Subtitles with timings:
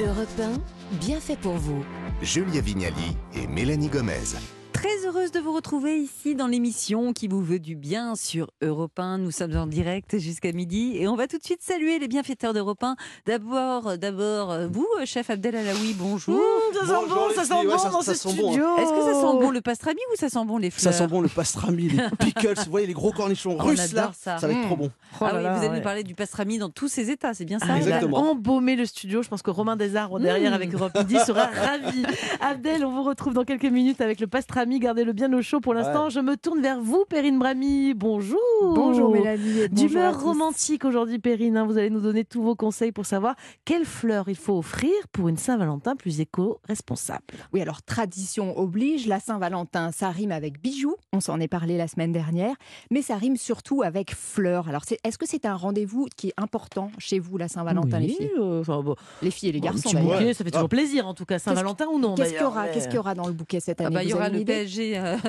[0.00, 1.84] Europe 1, bien fait pour vous.
[2.20, 4.34] Julia Vignali et Mélanie Gomez.
[4.74, 8.98] Très heureuse de vous retrouver ici dans l'émission qui vous veut du bien sur Europe
[8.98, 9.16] 1.
[9.18, 12.52] Nous sommes en direct jusqu'à midi et on va tout de suite saluer les bienfaiteurs
[12.52, 12.96] d'Europe 1.
[13.24, 16.34] D'abord, d'abord, euh, vous, chef Abdel Alaoui, bonjour.
[16.34, 18.30] Mmh, ça sent Bonjour, bon, ça sent filles, bon ouais, ça- dans ça ce bon,
[18.32, 18.36] hein.
[18.50, 18.76] studio.
[18.76, 21.06] Est-ce que ça sent bon le pastrami ou ça sent bon les fleurs Ça sent
[21.06, 24.12] bon le pastrami, les pickles, vous voyez les gros cornichons On russes là.
[24.18, 24.38] ça.
[24.38, 24.66] Ça va être Mmh.
[24.66, 24.90] trop bon.
[25.20, 25.76] Oh Ah là oui, là, vous allez ouais.
[25.76, 28.30] nous parler du pastrami dans tous ses états, c'est bien ça Ah, il a Exactement.
[28.32, 29.22] embaumé le studio.
[29.22, 30.54] Je pense que Romain Desarbres derrière Mmh.
[30.54, 32.04] avec Europe Midi sera ravi.
[32.40, 34.63] Abdel, on vous retrouve dans quelques minutes avec le pastrami.
[34.68, 35.60] Gardez-le bien au chaud.
[35.60, 36.10] Pour l'instant, Ouais.
[36.10, 37.92] je me tourne vers vous, Perrine Brami.
[37.94, 38.38] Bonjour.
[38.62, 39.68] Bonjour Mélanie.
[39.70, 41.56] D'humeur romantique aujourd'hui, Perrine.
[41.58, 41.66] hein.
[41.66, 45.28] Vous allez nous donner tous vos conseils pour savoir quelles fleurs il faut offrir pour
[45.28, 47.22] une Saint-Valentin plus éco-responsable.
[47.52, 51.86] Oui, alors tradition oblige, la Saint-Valentin, ça rime avec bijoux, on s'en est parlé la
[51.88, 52.54] semaine dernière,
[52.90, 54.68] mais ça rime surtout avec fleurs.
[54.68, 58.30] Alors est-ce que c'est un rendez-vous qui est important chez vous, la Saint-Valentin, les filles?
[58.40, 60.68] euh, enfin, bon, Les filles et les un garçons bouquet, ça fait toujours Ah.
[60.68, 61.38] plaisir en tout cas.
[61.38, 63.80] Saint-Valentin ou non Qu'est-ce qu'il y aura Qu'est-ce qu'il y aura dans le bouquet cette
[63.80, 63.94] Ah année?
[63.94, 64.98] bah, Il y aura le PSG.
[64.98, 65.16] euh,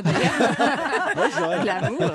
[1.15, 2.11] Ouais, Glamour.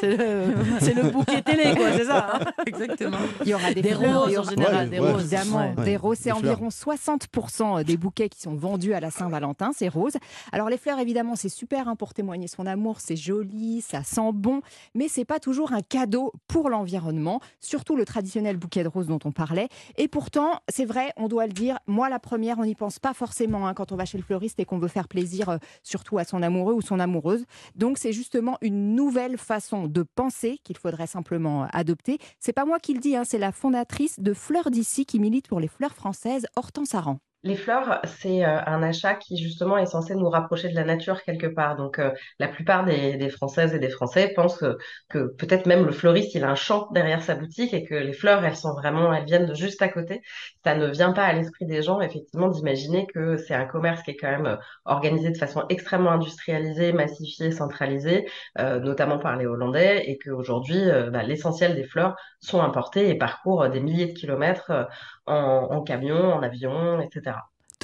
[0.00, 3.16] C'est le, c'est le bouquet télé, quoi, c'est ça hein Exactement.
[3.42, 5.12] Il y aura des, Des fleurs, roses il y en aura- général, Ouais, des ouais.
[5.12, 5.32] roses.
[5.32, 5.84] Évidemment, Ouais.
[5.84, 6.38] des roses, c'est fleurs.
[6.38, 10.14] environ 60% des bouquets qui sont vendus à la Saint-Valentin, c'est rose.
[10.52, 14.30] Alors les fleurs, évidemment, c'est super hein, pour témoigner son amour, c'est joli, ça sent
[14.32, 14.60] bon,
[14.94, 19.18] mais c'est pas toujours un cadeau pour l'environnement, surtout le traditionnel bouquet de roses dont
[19.24, 19.68] on parlait.
[19.96, 23.12] Et pourtant, c'est vrai, on doit le dire, moi la première, on n'y pense pas
[23.14, 26.15] forcément hein, quand on va chez le fleuriste et qu'on veut faire plaisir euh, surtout
[26.18, 27.44] à son amoureux ou son amoureuse.
[27.74, 32.18] Donc c'est justement une nouvelle façon de penser qu'il faudrait simplement adopter.
[32.40, 35.48] C'est pas moi qui le dis, hein, c'est la fondatrice de Fleurs d'ici qui milite
[35.48, 37.18] pour les fleurs françaises, Hortense Aran.
[37.46, 41.22] Les fleurs, c'est euh, un achat qui justement est censé nous rapprocher de la nature
[41.22, 41.76] quelque part.
[41.76, 44.64] Donc euh, la plupart des, des Françaises et des Français pensent
[45.08, 48.12] que, peut-être même le fleuriste, il a un champ derrière sa boutique et que les
[48.12, 50.22] fleurs, elles sont vraiment, elles viennent de juste à côté.
[50.64, 54.10] Ça ne vient pas à l'esprit des gens, effectivement, d'imaginer que c'est un commerce qui
[54.10, 58.26] est quand même euh, organisé de façon extrêmement industrialisée, massifiée, centralisée,
[58.58, 60.80] euh, notamment par les Hollandais, et qu'aujourd'hui,
[61.12, 64.88] bah, l'essentiel des fleurs sont importées et parcourent des milliers de kilomètres
[65.26, 65.34] en,
[65.70, 67.35] en camion, en avion, etc.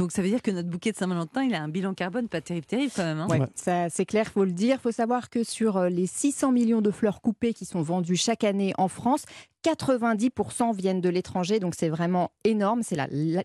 [0.02, 2.40] Donc ça veut dire que notre bouquet de Saint-Valentin, il a un bilan carbone pas
[2.40, 3.20] terrible, terrible quand même.
[3.20, 3.28] hein.
[3.30, 3.46] Ouais, Ouais.
[3.54, 4.80] ça c'est clair, faut le dire.
[4.80, 8.42] faut savoir que sur euh, les 600 millions de fleurs coupées qui sont vendues chaque
[8.42, 9.24] année en France,
[9.64, 12.96] 90% viennent de l'étranger, donc c'est vraiment énorme, c'est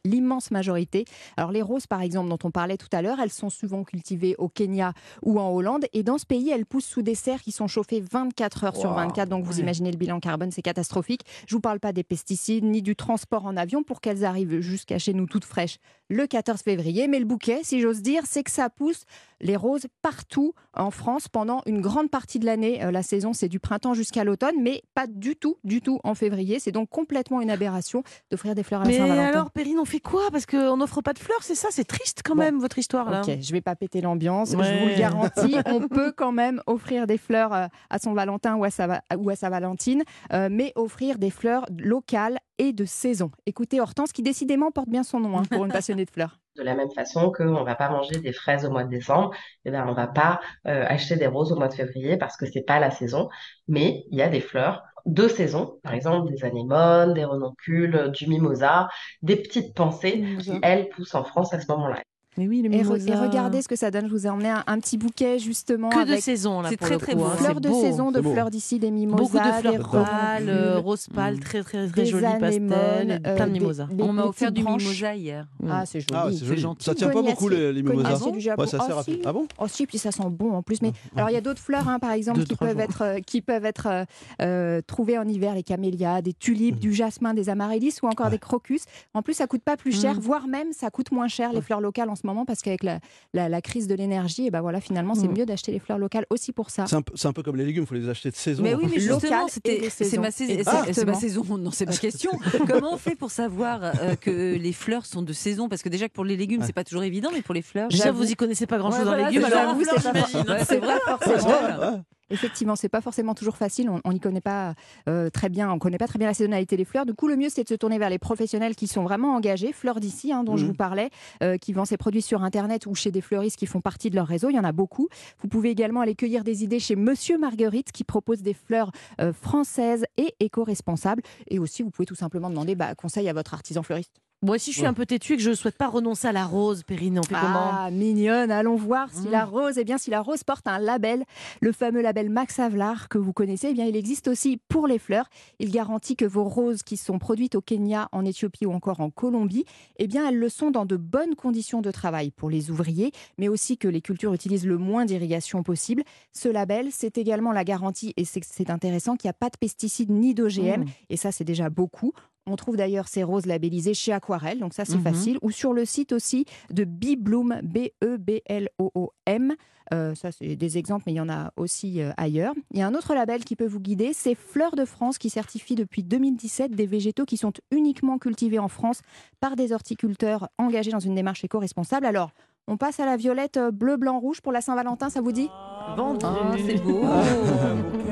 [0.04, 1.06] l'immense majorité.
[1.38, 4.36] Alors les roses, par exemple, dont on parlait tout à l'heure, elles sont souvent cultivées
[4.38, 7.52] au Kenya ou en Hollande, et dans ce pays, elles poussent sous des serres qui
[7.52, 8.96] sont chauffées 24 heures sur Wow.
[8.96, 11.22] 24, donc vous imaginez le bilan carbone, c'est catastrophique.
[11.48, 14.98] Je vous parle pas des pesticides ni du transport en avion pour qu'elles arrivent jusqu'à
[14.98, 15.78] chez nous toutes fraîches
[16.10, 19.04] le 14 février, mais le bouquet, si j'ose dire, c'est que ça pousse
[19.42, 22.84] les roses partout en France pendant une grande partie de l'année.
[22.84, 26.16] Euh, la saison, c'est du printemps jusqu'à l'automne, mais pas du tout, du tout en
[26.16, 26.60] février.
[26.60, 29.28] C'est donc complètement une aberration d'offrir des fleurs à la Mais Saint-Valentin.
[29.28, 30.22] alors, Perrine, on fait quoi?
[30.32, 31.68] Parce qu'on n'offre pas de fleurs, c'est ça?
[31.72, 32.42] C'est triste quand Bon.
[32.44, 33.22] même, votre histoire là.
[33.22, 35.56] Ok, je vais pas péter l'ambiance, je vous le garantis.
[35.68, 39.02] On peut quand même offrir des fleurs euh, à son Valentin ou à sa, va-
[39.18, 43.32] ou à sa Valentine, euh, mais offrir des fleurs locales et de saison.
[43.46, 46.40] Écoutez Hortense, qui décidément porte bien son nom hein, pour une passionnée de fleurs.
[46.58, 49.32] De la même façon qu'on va pas manger des fraises au mois de décembre,
[49.66, 52.46] et ben on va pas euh, acheter des roses au mois de février parce que
[52.46, 53.30] c'est pas la saison.
[53.68, 58.28] Mais il y a des fleurs de saison, par exemple des anémones, des renoncules, du
[58.28, 58.90] mimosa,
[59.22, 62.02] des petites pensées qui elles poussent en France à ce moment-là.
[62.38, 63.12] Mais oui, le Et, re- mimosa.
[63.12, 64.08] et regardez ce que ça donne.
[64.08, 66.70] Je vous ai emmené un, un petit bouquet justement Que de avec saison là.
[66.70, 67.26] C'est très, très beau.
[67.26, 67.36] hein.
[67.38, 67.82] fleurs de beau.
[67.82, 71.40] saison, de fleurs d'ici, des mimosas, Beaucoup de fleurs pâles, euh, rose pâle, Mm.
[71.40, 73.86] très très très des joli pastel, anémones, plein de euh, mimosas.
[73.88, 75.48] des- des- On m'a offert du mimosa hier.
[75.70, 76.08] Ah, c'est joli.
[76.14, 76.62] Ah, c'est joli.
[76.62, 76.86] gentil.
[76.86, 78.18] Ça tient pas beaucoup les, les mimosas.
[78.18, 79.22] ça Ah, sert si.
[79.26, 80.82] Ah bon Oh si, puis ça sent bon en plus.
[80.82, 83.20] Mais alors il y a d'autres fleurs, hein, par exemple, Deux, qui peuvent, être, euh,
[83.20, 84.06] qui peuvent être euh,
[84.42, 88.38] euh, trouvées en hiver, les camélias, des tulipes, du jasmin, des amaryllis ou encore des
[88.40, 88.84] crocus.
[89.14, 91.82] En plus, ça coûte pas plus cher, voire même ça coûte moins cher les fleurs
[91.82, 93.00] locales en ce moment parce qu'avec la,
[93.34, 95.38] la, la crise de l'énergie, et ben voilà, finalement, c'est Mhm.
[95.40, 96.86] mieux d'acheter les fleurs locales aussi pour ça.
[96.88, 98.62] C'est un, peu- c'est un peu comme les légumes, il faut les acheter de saison.
[98.64, 101.44] Mais oui, mais Local justement, c'est ma, sais- c'est ma saison.
[101.58, 102.32] Non, c'est ma question.
[102.68, 105.70] Comment on fait pour savoir euh, que les fleurs sont de saison?
[105.70, 106.68] Parce que déjà que pour les légumes, Ouais.
[106.68, 107.90] c'est pas toujours évident, mais pour les fleurs.
[108.14, 110.80] Vous y connaissez pas grand chose Ouais, dans voilà, les légumes, alors en fleurs, c'est
[110.80, 112.04] pas forcément.
[112.30, 113.90] Effectivement, c'est pas forcément toujours facile.
[114.04, 114.74] On n'y connaît pas
[115.08, 117.06] euh, très bien, on connaît pas très bien la saisonnalité des fleurs.
[117.06, 119.72] Du coup, le mieux c'est de se tourner vers les professionnels qui sont vraiment engagés.
[119.72, 120.68] Fleurs d'ici, hein, dont je Mhm.
[120.72, 121.10] vous parlais,
[121.42, 124.16] euh, qui vendent ces produits sur internet ou chez des fleuristes qui font partie de
[124.16, 124.50] leur réseau.
[124.50, 125.08] Il y en a beaucoup.
[125.42, 128.92] Vous pouvez également aller cueillir des idées chez Monsieur Marguerite, qui propose des fleurs
[129.22, 131.22] euh, françaises et éco-responsables.
[131.50, 134.12] Et aussi, vous pouvez tout simplement demander bah, conseil à votre artisan fleuriste.
[134.44, 134.88] Moi, si je suis Ouais.
[134.90, 137.24] un peu têtue et que je ne souhaite pas renoncer à la rose, Perrine, on
[137.24, 139.32] fait comment Ah, mignonne, allons voir si Mm.
[139.32, 141.24] la rose, eh bien, si la rose porte un label,
[141.60, 145.00] le fameux label Max Havelaar que vous connaissez, eh bien, il existe aussi pour les
[145.00, 145.28] fleurs.
[145.58, 149.10] Il garantit que vos roses qui sont produites au Kenya, en Éthiopie ou encore en
[149.10, 149.66] Colombie,
[149.98, 153.48] eh bien, elles le sont dans de bonnes conditions de travail pour les ouvriers, mais
[153.48, 156.04] aussi que les cultures utilisent le moins d'irrigation possible.
[156.32, 160.12] Ce label, c'est également la garantie, et c'est intéressant, qu'il n'y a pas de pesticides
[160.12, 160.86] ni d'OGM, Mm.
[161.10, 162.14] et ça, c'est déjà beaucoup.
[162.48, 165.04] On trouve d'ailleurs ces roses labellisées chez Aquarelle, donc ça c'est Mhm.
[165.04, 165.38] facile.
[165.42, 169.54] Ou sur le site aussi de B-Bloom, B-E-B-L-O-O-M.
[169.94, 172.54] Euh, ça, c'est des exemples, mais il y en a aussi euh, ailleurs.
[172.72, 175.30] Il y a un autre label qui peut vous guider, c'est Fleurs de France, qui
[175.30, 179.02] certifie depuis 2017 des végétaux qui sont uniquement cultivés en France
[179.40, 182.06] par des horticulteurs engagés dans une démarche éco-responsable.
[182.06, 182.32] Alors,
[182.68, 185.48] on passe à la violette euh, bleu, blanc, rouge pour la Saint-Valentin, ça vous dit?
[185.96, 186.26] Vendu.
[186.26, 187.02] Ah, c'est beau.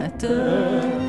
[0.00, 0.28] Attends.
[0.28, 1.01] Oh,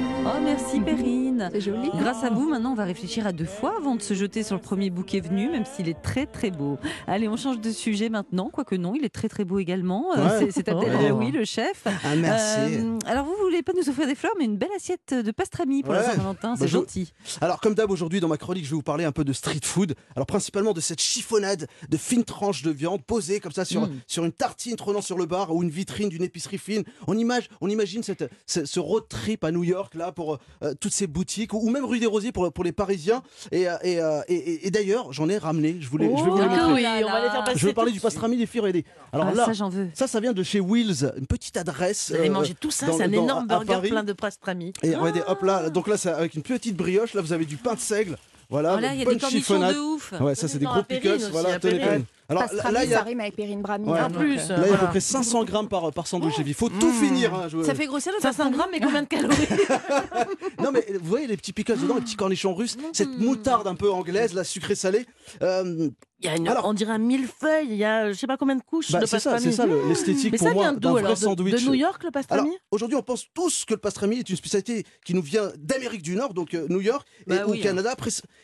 [0.54, 1.50] merci Perrine.
[1.52, 1.90] C'est joli.
[1.96, 4.56] Grâce à vous, maintenant, on va réfléchir à deux fois avant de se jeter sur
[4.56, 6.78] le premier bouquet venu, même s'il est très très beau.
[7.08, 10.06] Allez, on change de sujet maintenant, quoique non, il est très très beau également.
[10.16, 10.52] Euh, Ouais.
[10.52, 10.80] c'est- C'est Oh.
[10.82, 11.84] de oui, le chef.
[11.86, 12.76] Ah, merci.
[12.78, 15.82] Euh, alors, vous voulez pas nous offrir des fleurs, mais une belle assiette de pastrami
[15.84, 16.06] pour la Ouais.
[16.06, 17.12] Saint-Valentin, c'est Bah, je- gentil.
[17.42, 19.60] Alors, comme d'hab, aujourd'hui, dans ma chronique, je vais vous parler un peu de street
[19.64, 19.96] food.
[20.16, 23.92] Alors, principalement de cette chiffonnade de fines tranches de viande posées comme ça sur, Mm.
[24.08, 26.84] sur une tartine trônant sur le bar ou une vitrine d'une épicerie fine.
[27.08, 30.38] On, image, on imagine cette, ce, ce road trip à New York, là, pour
[30.80, 33.22] toutes ces boutiques, ou, même rue des Rosiers pour, pour les Parisiens.
[33.51, 35.75] Et, euh, et, euh, et- et- d'ailleurs, j'en ai ramené.
[35.81, 36.74] Je, voulais, je vais vous les Oh, montrer.
[36.74, 37.60] oui, là on va les faire passer.
[37.60, 38.86] Je veux parler du pastrami des filles aidés.
[39.12, 39.90] Alors Ah, là, ça, j'en veux.
[39.94, 42.12] ça, ça vient de chez Wills, une petite adresse.
[42.12, 43.90] Vous allez euh, manger tout ça, c'est un dans- énorme burger Paris.
[43.90, 44.72] plein de pastrami.
[44.84, 47.13] Et regardez, hop là, donc là, c'est avec une petite brioche.
[47.13, 48.18] Là, vous avez du pain de seigle.
[48.50, 50.13] Voilà, Oh il y a des cornichons de ouf.
[50.22, 51.18] Ouais, ça c'est des gros pickles.
[51.31, 52.04] Voilà, tenez.
[52.30, 53.88] Alors Pastrami, là, il y ça a, rime avec Perrine Brami.
[53.88, 54.00] Ouais.
[54.00, 56.36] hein, En plus, là, il y a à peu près 500 grammes par, par sandwich.
[56.46, 56.94] Il faut tout Mmh.
[57.06, 57.34] finir.
[57.34, 59.36] hein, je- Ça fait grossir le 500 grammes, mais combien de calories
[60.64, 63.75] Non, mais vous voyez les petits pickles dedans, les petits cornichons russes, cette moutarde un
[63.75, 65.06] peu anglaise, la sucrée salée.
[65.42, 65.90] Euh,
[66.22, 68.38] Il y a une, Alors- on dirait un millefeuille, il y a je sais pas
[68.38, 69.52] combien de couches bah, de c'est ça, pastrami.
[69.54, 71.54] c'est ça le- l'esthétique Mais pour ça moi vient d'un d'où vrai alors de, sandwich.
[71.66, 74.86] de New York le pastrami aujourd'hui, on pense tous que le pastrami est une spécialité
[75.06, 77.94] qui nous vient d'Amérique du Nord, donc euh, New York, et Bah au oui, Canada.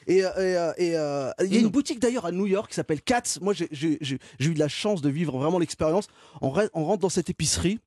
[0.10, 3.40] Euh, et, euh, il y a une boutique d'ailleurs à New York qui s'appelle Katz.
[3.42, 3.98] Moi, j'ai- j'ai
[4.40, 6.08] eu de la chance de vivre vraiment l'expérience.
[6.42, 7.80] On, re- on rentre dans cette épicerie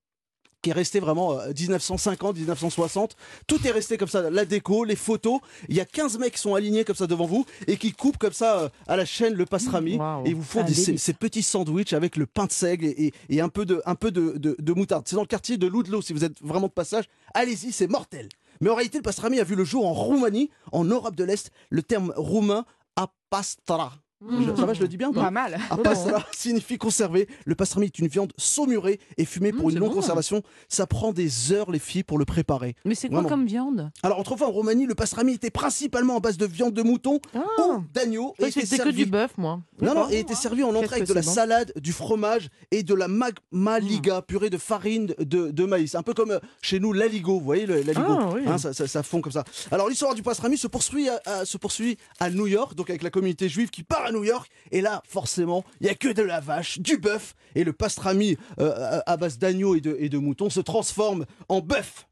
[0.63, 3.17] qui est restée vraiment euh, 1950, 1960.
[3.49, 5.41] Tout est resté comme ça, la déco, les photos.
[5.69, 8.17] Il y a 15 mecs qui sont alignés comme ça devant vous et qui coupent
[8.19, 10.25] comme ça euh, à la chaîne le pastrami Waouh.
[10.25, 13.41] et vous font des- ces, petits sandwichs avec le pain de seigle et, et- et
[13.41, 15.05] un peu de, un peu de, de- de moutarde.
[15.09, 17.07] C'est dans le quartier de Ludlow si vous êtes vraiment de passage.
[17.35, 18.29] Allez-y, c'est mortel.
[18.61, 21.51] Mais en réalité, le pastrami a vu le jour en Roumanie, en Europe de l'Est.
[21.71, 22.65] Le terme roumain
[22.95, 23.95] apastra.
[24.31, 25.59] Je- ça va, je le dis bien pas Pas mal.
[25.71, 27.29] Apastra signifie conserver.
[27.45, 29.97] Le pastrami est une viande saumurée et fumée pour Mmh, une longue bon.
[29.97, 30.43] conservation.
[30.69, 32.75] Ça prend des heures, les filles, pour le préparer.
[32.85, 33.91] Mais c'est quoi comme viande?
[34.03, 37.85] Alors, autrefois, en Roumanie, le pastrami était principalement en base de viande de mouton ou
[37.93, 38.35] d'agneau.
[38.39, 39.61] Que C'était que servi- du bœuf, moi.
[39.81, 42.49] non, non, et était servi en entrée avec que de la bon salade, du fromage
[42.71, 45.95] et de la magmaliga, purée de farine de, de maïs.
[45.95, 48.01] Un peu comme euh, chez nous, l'aligo, vous voyez, l'aligo.
[48.09, 48.43] Ah, oui.
[48.47, 49.45] Hein, ça, ça- ça fond comme ça.
[49.71, 53.03] Alors, l'histoire du pastrami se poursuit à, à- se poursuit à New York, donc avec
[53.03, 54.51] la communauté juive qui part à New York.
[54.71, 57.35] Et là, forcément, il n'y a que de la vache, du bœuf.
[57.55, 61.25] Et le pastrami euh, à, à base d'agneau et de, et de mouton se transforme
[61.49, 62.07] en bœuf.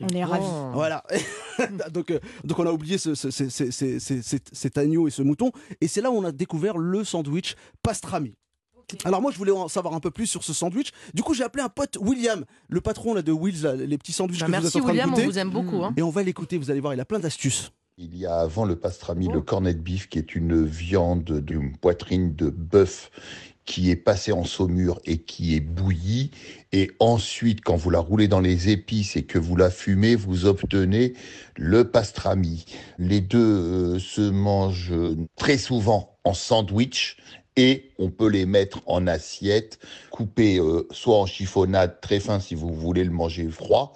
[0.00, 0.46] On est ravis.
[0.48, 0.70] Oh.
[0.74, 1.02] Voilà.
[1.90, 5.10] donc, euh, donc on a oublié ce- ce- ce- ce- ce- ce- cet, agneau et
[5.10, 5.50] ce mouton.
[5.80, 8.34] Et c'est là où on a découvert le sandwich pastrami.
[9.04, 10.92] Alors moi je voulais en savoir un peu plus sur ce sandwich.
[11.14, 14.12] Du coup j'ai appelé un pote William, le patron là, de Wills, là, les petits
[14.12, 15.84] sandwichs Bah, que vous êtes merci en train William, de on vous aime beaucoup.
[15.84, 15.92] hein.
[15.98, 17.70] Et on va l'écouter, vous allez voir, il a plein d'astuces.
[18.00, 21.76] Il y a avant le pastrami le cornet de beef qui est une viande d'une
[21.76, 23.10] poitrine de bœuf
[23.64, 26.30] qui est passée en saumure et qui est bouillie.
[26.70, 30.46] Et ensuite, quand vous la roulez dans les épices et que vous la fumez, vous
[30.46, 31.14] obtenez
[31.56, 32.66] le pastrami.
[32.98, 34.94] Les deux euh, se mangent
[35.34, 37.16] très souvent en sandwich
[37.56, 39.80] et on peut les mettre en assiette,
[40.12, 43.92] coupés euh, soit en chiffonnade très fin si vous voulez le manger froid,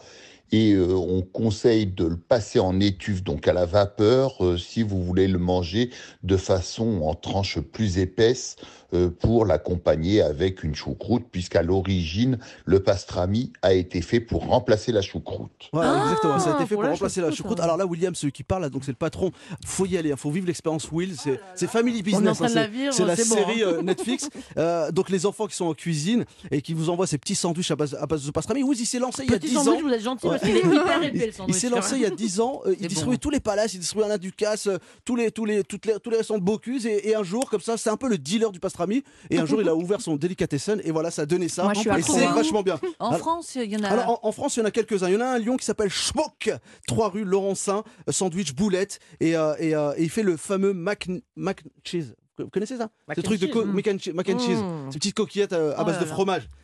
[0.52, 4.82] et euh, on conseille de le passer en étuve, donc à la vapeur, euh, si
[4.82, 5.90] vous voulez le manger
[6.22, 8.56] de façon en tranches plus épaisses
[8.94, 14.92] euh, pour l'accompagner avec une choucroute, puisqu'à l'origine, le pastrami a été fait pour remplacer
[14.92, 15.70] la choucroute.
[15.72, 16.38] Voilà, Ah, exactement.
[16.38, 17.64] Ça a été fait pour pour la remplacer la choucroute, hein.
[17.64, 19.30] Alors là, William, celui qui parle, donc c'est le patron.
[19.64, 21.14] Faut y aller, il faut vivre l'expérience Will.
[21.16, 22.38] C'est c'est Family Business.
[22.42, 23.68] hein, la c'est- la bon, série hein.
[23.78, 24.28] euh, Netflix.
[24.58, 27.70] Euh, donc les enfants qui sont en cuisine et qui vous envoient ces petits sandwichs
[27.70, 28.62] à base, à base de pastrami.
[28.62, 29.82] Oui, il s'est lancé il y a Petit 10 sandwich, ans.
[29.86, 31.56] vous êtes gentil Il est hyper épais le Il sandwich.
[31.56, 33.20] s'est lancé il y a 10 ans, euh, il distribuait bon.
[33.20, 36.10] tous les palaces, il distribuait Alain Ducasse, euh, tous les, tous les, toutes les, tous
[36.10, 38.50] les restaurants de Bocuse, et, et un jour, comme ça, c'est un peu le dealer
[38.52, 41.48] du pastrami, et un jour, il a ouvert son delicatessen, et voilà, ça a donné
[41.48, 41.64] ça.
[41.64, 42.32] Moi, et c'est hein.
[42.34, 42.78] vachement bien.
[42.98, 43.88] En Alors- France, il y en a.
[43.88, 45.08] Alors, en, en France, il y en a quelques-uns.
[45.08, 46.50] Il y en a un à Lyon qui s'appelle Schmock,
[46.86, 50.72] 3 rue Laurencin, euh, sandwich boulette, et, euh, et, euh, et il fait le fameux
[50.72, 52.14] mac, mac cheese.
[52.38, 52.88] Vous connaissez ça?
[53.06, 53.64] Mac Ce and truc de cheese.
[53.66, 54.58] mac and, che- mac and cheese.
[54.58, 54.90] Mmh.
[54.90, 56.14] Ces petites coquillettes à Oh base là de là.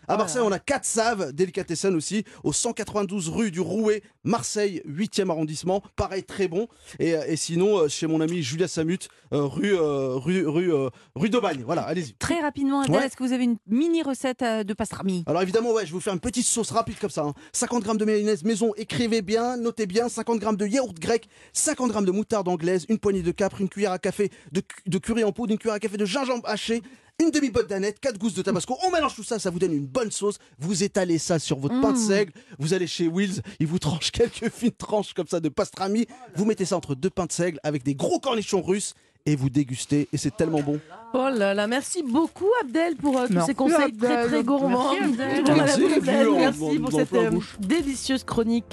[0.08, 5.30] À Marseille, on a 4 saves, délicatessen aussi, au 192 rue du Rouet, Marseille, 8e
[5.30, 5.82] arrondissement.
[5.96, 6.66] Pareil, très bon.
[6.98, 10.70] Et, euh, et sinon, euh, chez mon ami Julia Samut, euh, rue, rue, rue,
[11.14, 11.62] rue d'Aubagne.
[11.64, 12.14] Voilà, allez-y.
[12.14, 13.06] Très rapidement, Adèle, Ouais.
[13.06, 16.00] est-ce que vous avez une mini recette de pastrami Alors évidemment, ouais, je vais vous
[16.00, 17.22] faire une petite sauce rapide comme ça.
[17.24, 17.34] hein.
[17.52, 20.08] 50 grammes de mayonnaise maison, écrivez bien, notez bien.
[20.08, 23.68] 50 grammes de yaourt grec, 50 grammes de moutarde anglaise, une poignée de capre, une
[23.68, 26.82] cuillère à café de, de curry en poudre, une cuillère à café de gingembre haché,
[27.20, 28.76] une demi-botte d'aneth, 4 gousses de tabasco.
[28.86, 30.38] On mélange tout ça, ça vous donne une bonne sauce.
[30.58, 32.32] Vous étalez ça sur votre pain de seigle.
[32.58, 36.06] Vous allez chez Wills, ils vous tranchent quelques fines tranches comme ça de pastrami.
[36.36, 38.94] Vous mettez ça entre deux pains de seigle avec des gros cornichons russes
[39.26, 40.08] et vous dégustez.
[40.12, 40.80] Et c'est tellement bon.
[41.12, 44.26] Oh là là, merci beaucoup Abdel pour euh, tous Merci, ces conseils très Abdel.
[44.28, 44.92] très gourmands.
[44.92, 45.54] Merci, Abdel.
[45.56, 48.66] Merci, Abdel, pour cette euh, délicieuse chronique.